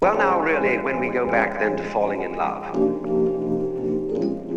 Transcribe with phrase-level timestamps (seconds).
[0.00, 2.72] Well, now, really, when we go back then to falling in love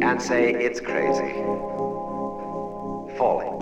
[0.03, 1.33] and say it's crazy,
[3.17, 3.59] falling.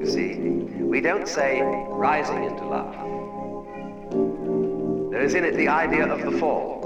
[0.00, 0.36] You see,
[0.84, 2.94] we don't say rising into love.
[5.10, 6.77] There is in it the idea of the fall.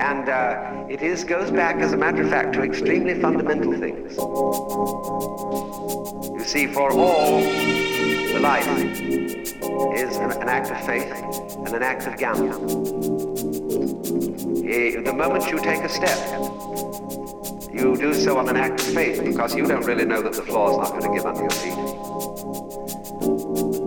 [0.00, 4.16] And uh, it is goes back, as a matter of fact, to extremely fundamental things.
[6.38, 12.06] You see, for all, the life is an, an act of faith and an act
[12.06, 12.48] of gamble.
[14.70, 16.18] The moment you take a step,
[17.72, 20.42] you do so on an act of faith because you don't really know that the
[20.42, 21.99] floor is not going to give under your feet.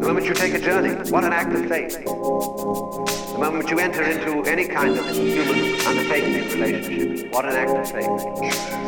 [0.04, 2.04] The moment you take a journey, what an act of faith.
[2.04, 7.90] The moment you enter into any kind of human undertaking relationship, what an act of
[7.90, 8.10] faith.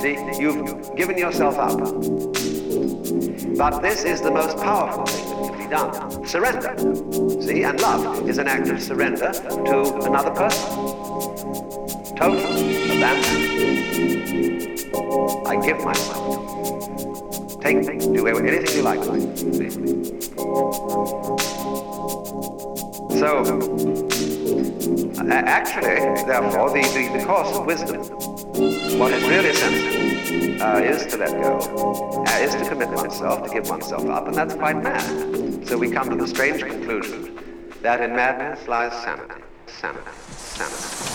[0.01, 1.79] See, you've given yourself up.
[3.57, 6.27] But this is the most powerful thing that can be done.
[6.27, 6.75] Surrender.
[7.41, 10.70] See, and love is an act of surrender to another person.
[12.17, 12.43] Total
[12.91, 13.40] abandon.
[15.47, 16.45] I give myself.
[17.66, 17.99] Take.
[17.99, 19.04] Do anything you like.
[23.18, 23.41] So,
[25.32, 25.96] actually,
[26.27, 28.02] therefore, the, the, the course of wisdom,
[28.99, 31.58] what is really sensible, uh, is to let go,
[32.27, 35.66] uh, is to commit oneself, to give oneself up, and that's quite mad.
[35.68, 37.40] So we come to the strange conclusion
[37.82, 41.15] that in madness lies sanity, sanity, sanity.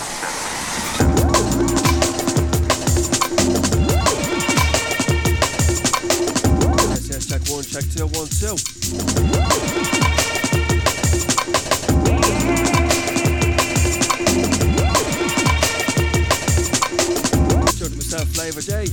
[7.31, 8.57] Check one, check two, one, two.
[17.71, 18.91] Showed myself FLavRjay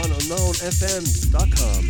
[0.00, 1.82] on unknownfm.com.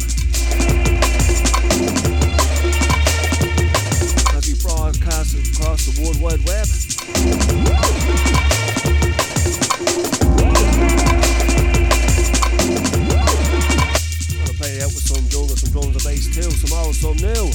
[4.36, 6.66] As we broadcast across the World Wide Web.
[14.86, 17.50] Out with some jungle, some drums and bass too, some old, some new.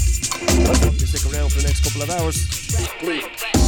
[0.67, 2.35] Let's hope you stick around for the next couple of hours.
[3.01, 3.60] In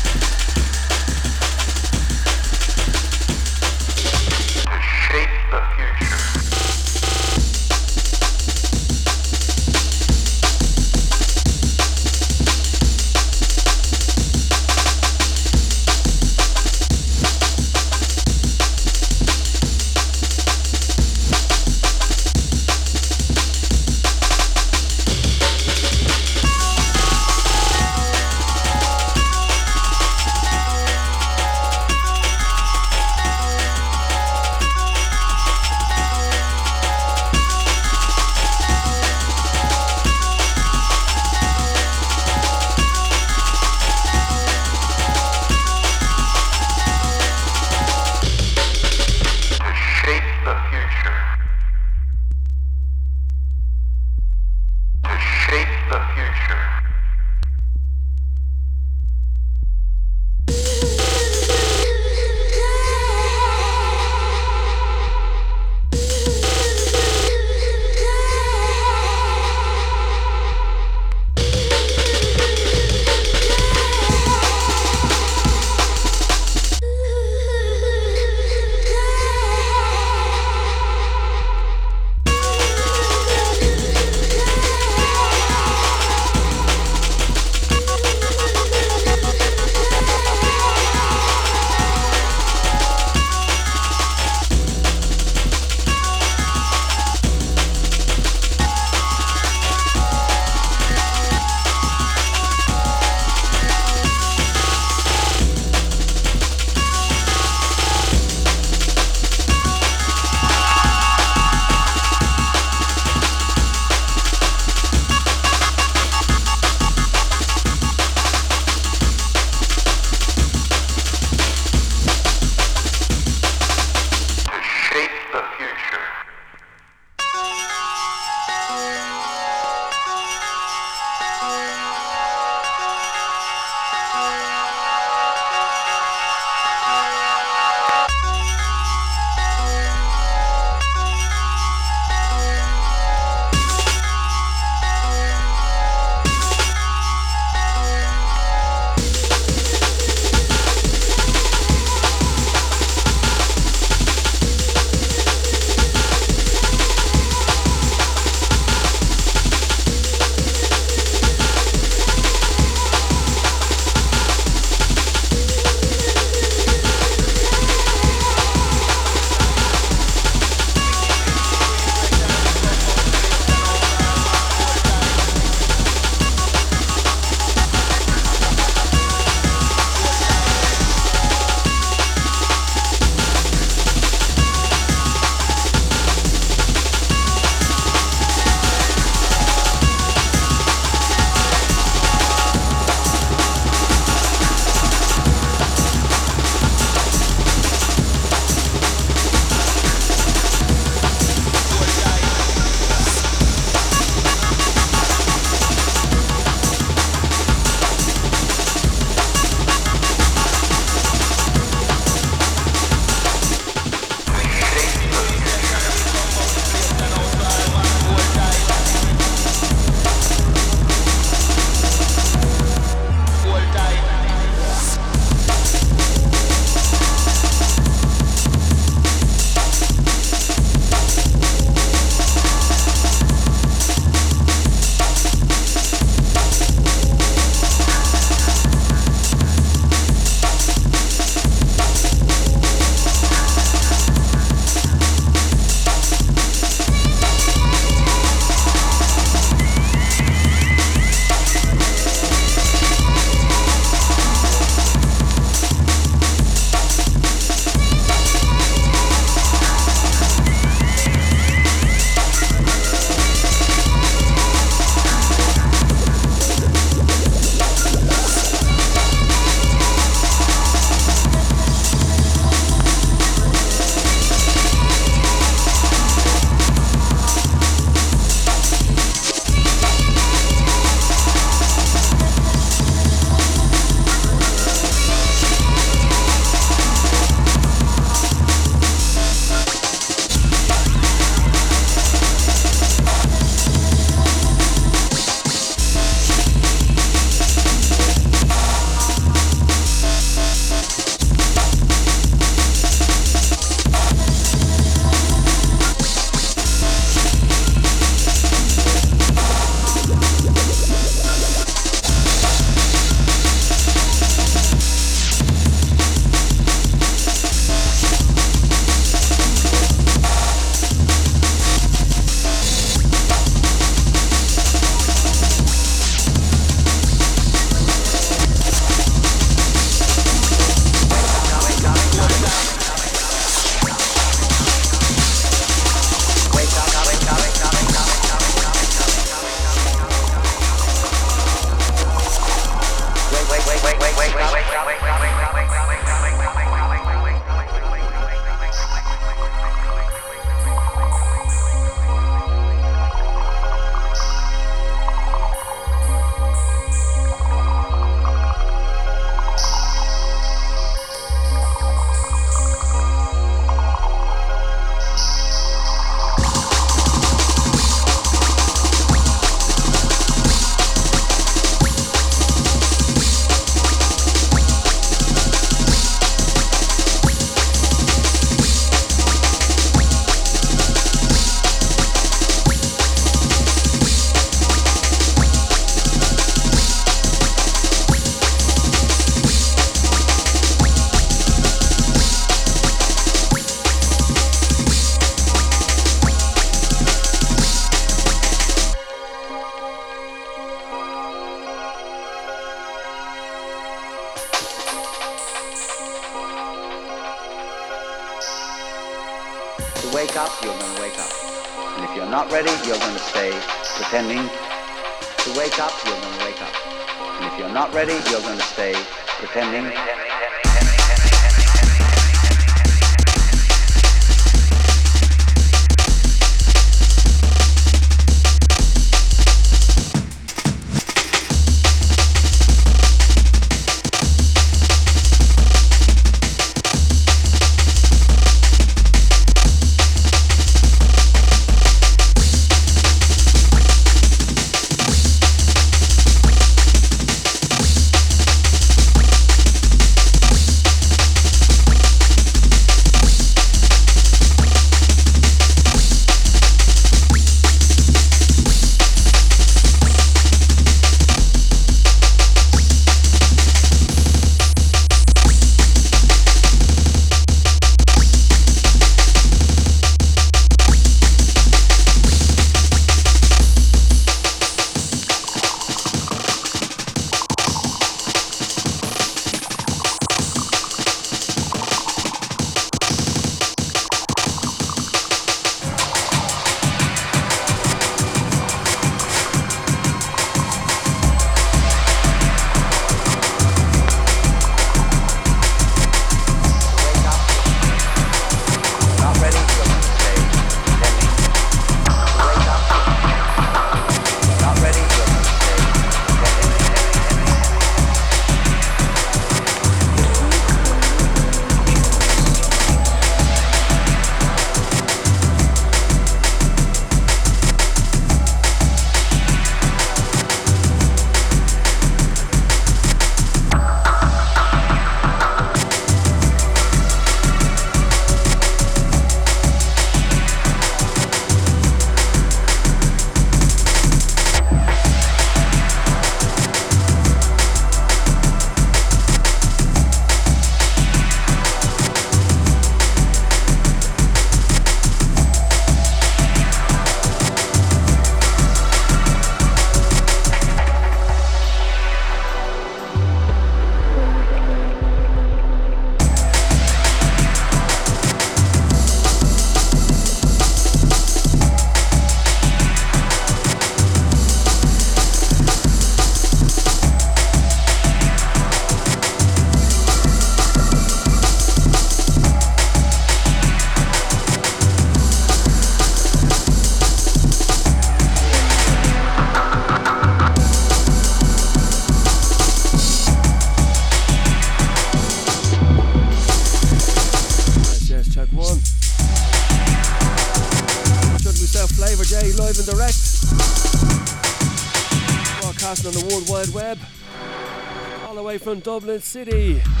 [598.83, 600.00] Dublin City.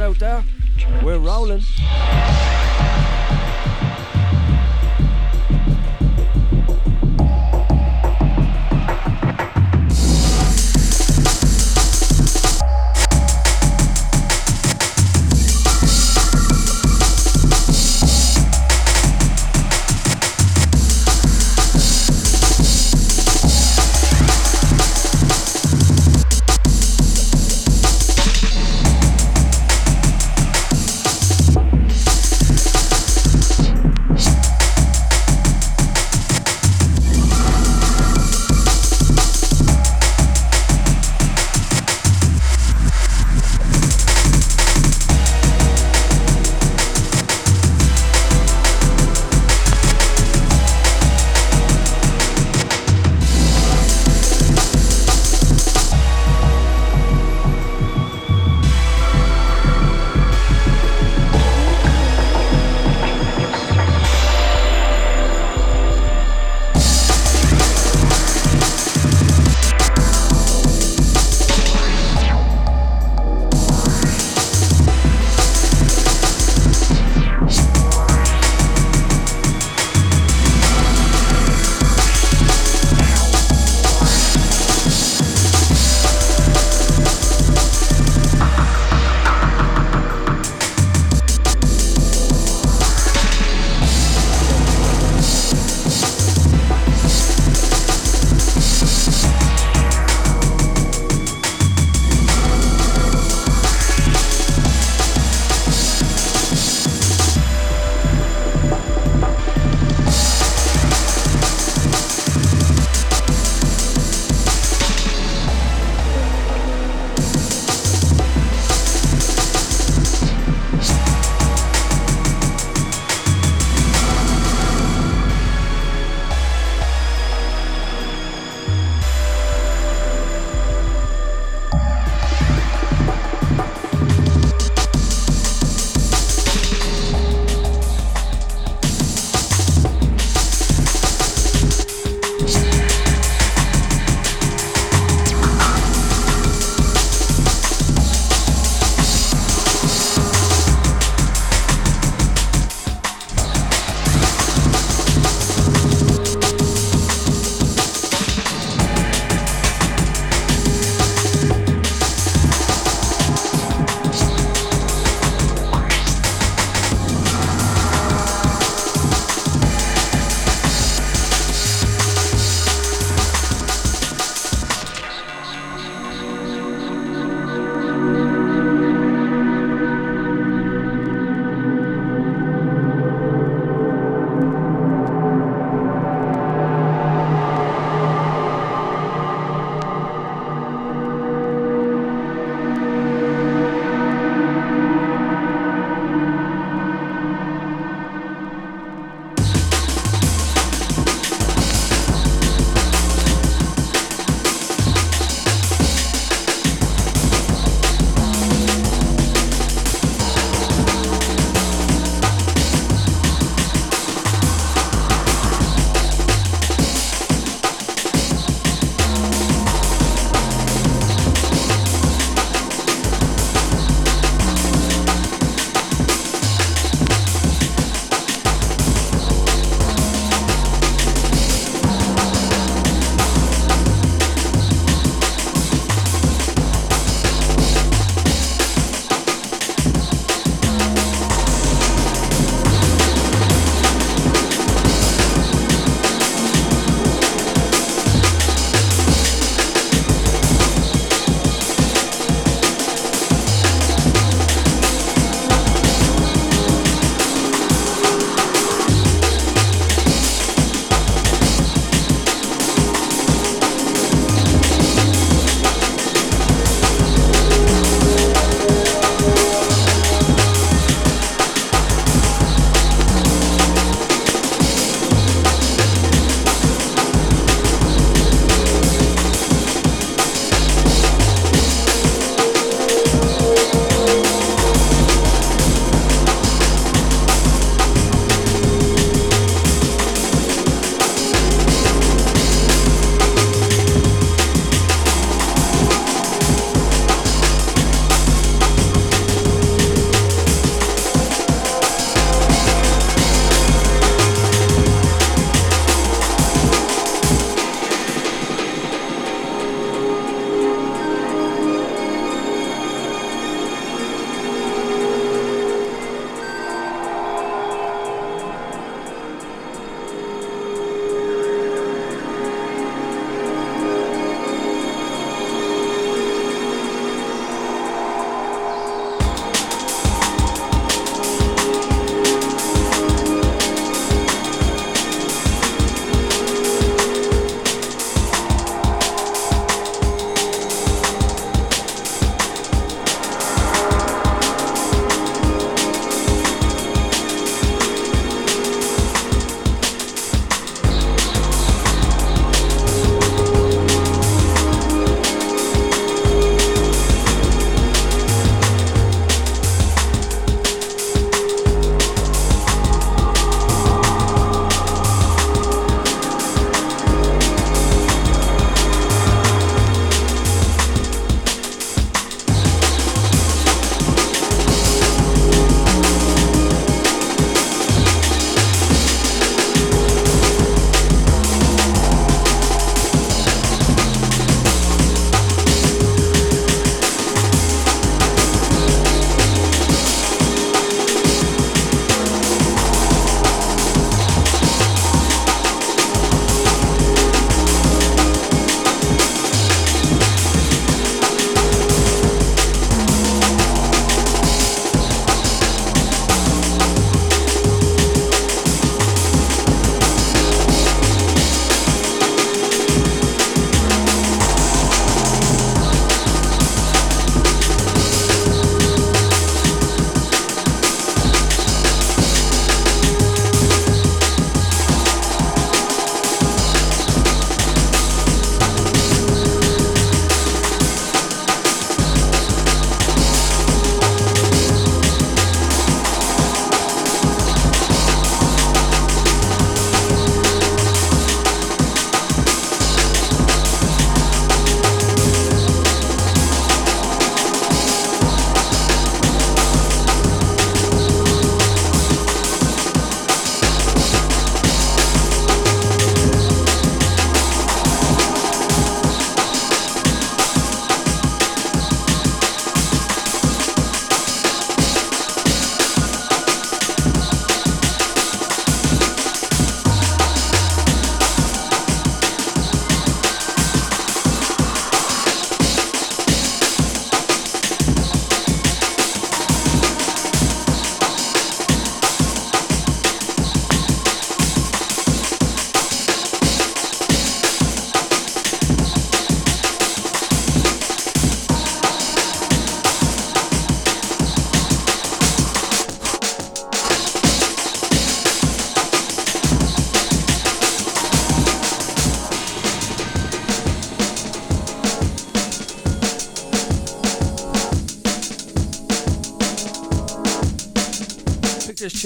[0.00, 0.35] Out there,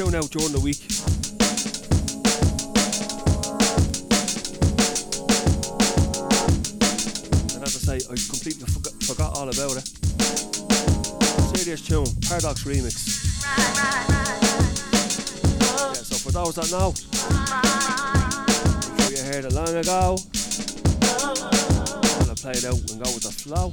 [0.01, 0.81] tune out during the week.
[7.55, 9.87] And as I say, I completely forgot, forgot all about it.
[11.55, 12.97] Serious tune, Paradox remix.
[15.69, 16.95] Yeah, so for those that know,
[19.03, 20.17] sure you heard it long ago.
[22.09, 23.71] I'm gonna play it out and go with the flow.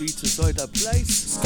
[0.00, 1.40] Serious beats inside that place.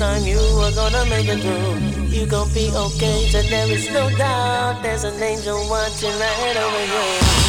[0.00, 2.08] Time you are gonna make it through.
[2.08, 4.82] You gon' be okay, so there is no doubt.
[4.82, 7.39] There's an angel watching right over you.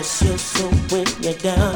[0.00, 0.42] precious.
[0.42, 1.69] So when you're down.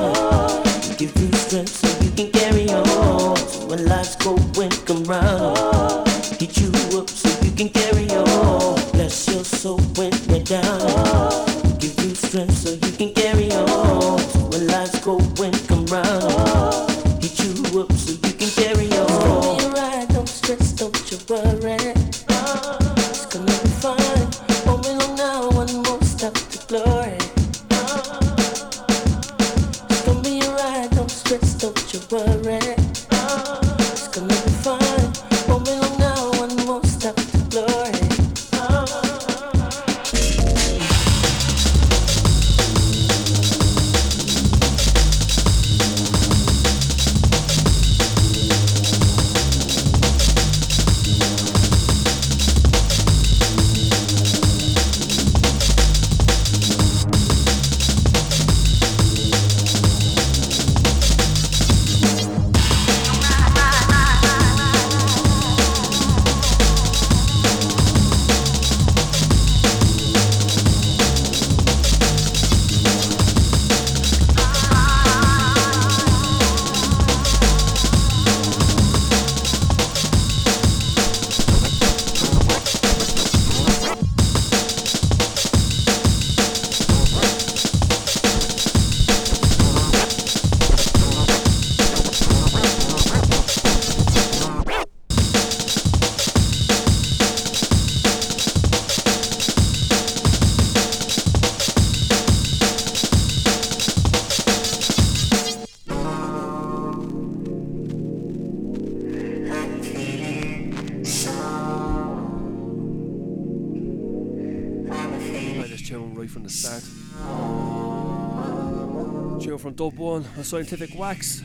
[120.35, 121.43] Dub 1 a Scientific Wax.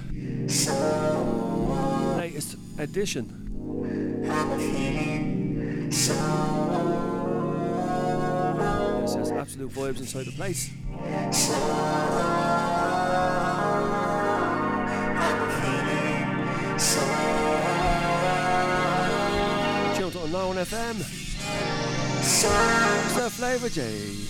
[2.17, 3.27] Latest edition.
[9.01, 10.69] This has absolute vibes inside the place.
[19.95, 20.95] Tune to Unknown FM.
[22.21, 23.29] Mr.
[23.29, 24.28] Flavor J.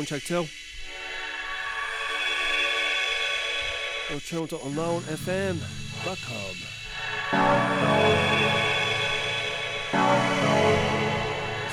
[0.00, 0.46] one, check two.
[4.10, 4.56] Or tune to.
[4.56, 4.66] This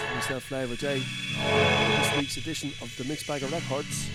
[0.03, 1.01] is myself, FLavRjay.
[1.97, 4.09] This week's edition of the Mixed Bag of Records.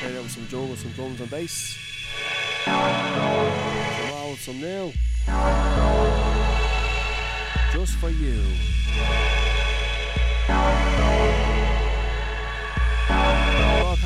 [0.00, 1.78] Played out with some jungle, some drums and bass.
[2.64, 4.92] Some old, some new.
[7.72, 8.42] Just for you.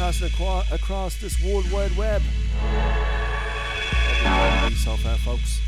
[0.05, 0.29] Broadcasting
[0.71, 2.21] across this world wide web.
[4.85, 5.61] Far, folks.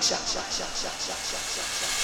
[0.00, 1.97] 下下下下下下下下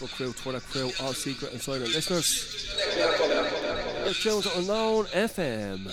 [0.00, 2.66] Facebook crew, Twitter crew, all secret and silent listeners.
[4.20, 5.90] Jones Unknown FM.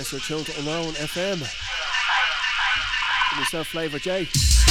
[0.00, 1.40] Yes, you're tuned to Unknown FM.
[3.30, 4.69] Give yourself FLavRjay.